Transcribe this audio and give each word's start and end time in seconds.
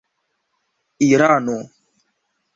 irano 1.09 1.59